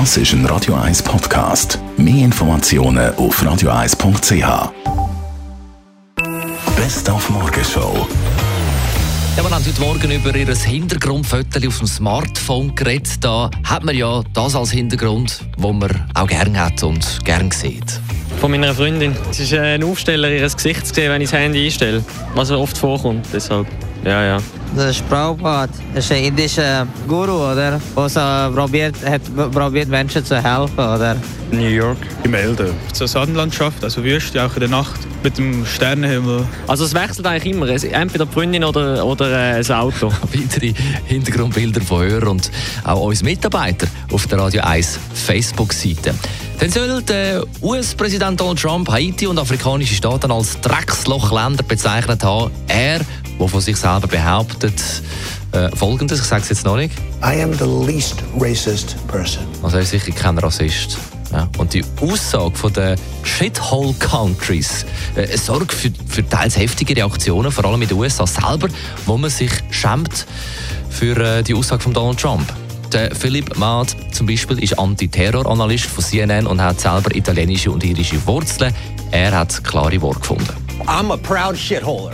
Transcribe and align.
Das 0.00 0.16
ist 0.16 0.32
ein 0.32 0.44
Radio 0.46 0.74
1 0.74 1.04
Podcast. 1.04 1.78
Mehr 1.96 2.24
Informationen 2.24 3.14
auf 3.14 3.40
radio1.ch. 3.40 4.72
Best 6.74 7.08
auf 7.08 7.30
Morgenshow. 7.30 8.04
Ja, 9.36 9.44
wir 9.44 9.50
haben 9.52 9.64
heute 9.64 9.80
Morgen 9.80 10.10
über 10.10 10.34
ihr 10.34 10.52
Hintergrundfoto 10.52 11.68
auf 11.68 11.78
dem 11.78 11.86
Smartphone 11.86 12.74
geredet. 12.74 13.24
Da 13.24 13.48
hat 13.62 13.84
man 13.84 13.96
ja 13.96 14.24
das 14.32 14.56
als 14.56 14.72
Hintergrund, 14.72 15.38
wo 15.58 15.72
man 15.72 16.10
auch 16.14 16.26
gerne 16.26 16.58
hat 16.58 16.82
und 16.82 17.24
gerne 17.24 17.52
sieht. 17.52 18.00
Von 18.40 18.50
meiner 18.50 18.74
Freundin. 18.74 19.14
Es 19.30 19.38
ist 19.38 19.54
ein 19.54 19.84
Aufsteller, 19.84 20.28
ihr 20.28 20.40
Gesicht 20.40 20.88
zu 20.88 20.94
sehen, 20.94 21.12
wenn 21.12 21.22
ich 21.22 21.30
das 21.30 21.38
Handy 21.38 21.66
einstelle. 21.66 22.04
Was 22.34 22.50
oft 22.50 22.76
vorkommt, 22.76 23.26
deshalb. 23.32 23.68
Ja, 24.04 24.22
ja. 24.22 24.38
Das 24.76 24.96
ist 24.96 25.08
Prabhupada. 25.08 25.72
Das 25.94 26.04
ist 26.04 26.12
ein 26.12 26.24
indischer 26.24 26.86
Guru, 27.08 27.52
oder? 27.52 27.80
Der 27.96 28.08
so 28.08 28.20
probiert, 28.54 28.96
hat 29.04 29.22
probiert, 29.52 29.88
Menschen 29.88 30.24
zu 30.24 30.36
helfen, 30.36 30.78
oder? 30.78 31.16
New 31.50 31.68
York. 31.68 31.96
Gemälde. 32.22 32.74
So 32.92 33.06
Sandlandschaft, 33.06 33.82
also 33.82 34.02
Wüste, 34.02 34.44
auch 34.44 34.52
in 34.54 34.60
der 34.60 34.68
Nacht 34.68 35.00
mit 35.22 35.38
dem 35.38 35.64
Sternenhimmel. 35.64 36.46
Also 36.66 36.84
es 36.84 36.92
wechselt 36.92 37.26
eigentlich 37.26 37.54
immer. 37.54 37.68
Entweder 37.68 38.26
die 38.26 38.32
Freundin 38.32 38.64
oder, 38.64 39.04
oder 39.06 39.54
äh, 39.54 39.58
das 39.58 39.70
Auto. 39.70 40.12
Weitere 40.32 40.74
Hintergrundbilder 41.06 41.80
von 41.80 42.02
Hörern 42.02 42.28
und 42.28 42.50
auch 42.84 43.00
uns 43.00 43.22
Mitarbeiter 43.22 43.86
auf 44.12 44.26
der 44.26 44.38
Radio 44.38 44.62
1 44.62 44.98
Facebook-Seite. 45.14 46.14
Dann 46.60 46.70
soll 46.70 47.02
der 47.02 47.42
US-Präsident 47.62 48.40
Donald 48.40 48.60
Trump 48.60 48.90
Haiti 48.90 49.26
und 49.26 49.38
afrikanische 49.38 49.94
Staaten 49.94 50.30
als 50.30 50.60
Dreckslochländer 50.60 51.62
bezeichnet 51.64 52.22
haben. 52.22 52.52
Er, 52.68 53.00
der 53.38 53.48
von 53.48 53.60
sich 53.60 53.76
selber 53.76 54.06
behauptet, 54.06 54.82
äh, 55.52 55.68
folgendes, 55.76 56.20
ich 56.20 56.26
sage 56.26 56.42
es 56.42 56.48
jetzt 56.48 56.64
noch 56.64 56.76
nicht. 56.76 56.94
I 57.22 57.42
am 57.42 57.52
the 57.52 57.64
least 57.86 58.16
racist 58.38 58.96
person. 59.08 59.44
Also 59.62 59.76
er 59.76 59.82
ist 59.82 59.90
sicher 59.90 60.12
kein 60.12 60.38
Rassist. 60.38 60.98
Ja. 61.32 61.48
Und 61.58 61.74
die 61.74 61.84
Aussage 62.00 62.54
von 62.54 62.72
den 62.72 62.96
Shithole 63.22 63.94
Countries 63.94 64.86
äh, 65.16 65.36
sorgt 65.36 65.72
für, 65.72 65.90
für 66.06 66.28
teils 66.28 66.56
heftige 66.56 66.96
Reaktionen, 66.96 67.50
vor 67.50 67.64
allem 67.64 67.82
in 67.82 67.88
den 67.88 67.98
USA 67.98 68.26
selber, 68.26 68.68
wo 69.06 69.16
man 69.16 69.30
sich 69.30 69.50
schämt 69.70 70.26
für 70.90 71.16
äh, 71.16 71.42
die 71.42 71.54
Aussage 71.54 71.82
von 71.82 71.92
Donald 71.92 72.20
Trump. 72.20 72.52
Der 72.92 73.12
Philipp 73.14 73.56
Maat 73.56 73.96
zum 74.12 74.26
Beispiel 74.26 74.62
ist 74.62 74.78
Antiterror-Analyst 74.78 75.86
von 75.86 76.04
CNN 76.04 76.46
und 76.46 76.62
hat 76.62 76.80
selber 76.80 77.14
italienische 77.14 77.70
und 77.70 77.82
irische 77.82 78.24
Wurzeln. 78.26 78.72
Er 79.10 79.36
hat 79.36 79.64
klare 79.64 80.00
Worte 80.00 80.20
gefunden. 80.20 80.52
I'm 80.86 81.12
a 81.12 81.16
proud 81.16 81.56
shitholer. 81.56 82.12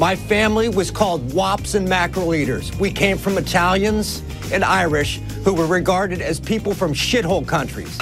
My 0.00 0.16
family 0.16 0.70
was 0.70 0.90
called 0.90 1.34
wops 1.34 1.74
and 1.74 1.86
mackerel 1.86 2.34
eaters. 2.34 2.72
We 2.80 2.90
came 2.90 3.18
from 3.18 3.36
Italians 3.36 4.22
and 4.50 4.64
Irish 4.64 5.20
who 5.44 5.52
were 5.52 5.66
regarded 5.66 6.22
as 6.22 6.40
people 6.40 6.72
from 6.72 6.94
shithole 6.94 7.46
countries. 7.46 7.98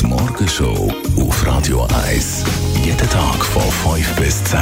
Die 0.00 0.06
Morgenshow 0.08 0.92
auf 1.16 1.46
Radio 1.46 1.86
1. 2.08 2.44
Jeden 2.84 3.08
Tag 3.08 3.44
von 3.44 3.62
5 3.62 4.16
bis 4.16 4.42
10. 4.42 4.58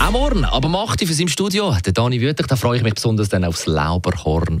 Auch 0.00 0.10
morgen, 0.10 0.44
aber 0.44 0.68
macht 0.68 1.00
für 1.00 1.14
sein 1.14 1.28
Studio, 1.28 1.74
der 1.82 1.94
Dani 1.94 2.20
Wüttig, 2.20 2.46
da 2.46 2.56
freue 2.56 2.76
ich 2.76 2.82
mich 2.82 2.92
besonders 2.92 3.30
dann 3.30 3.42
aufs 3.42 3.64
Lauberhorn 3.64 4.60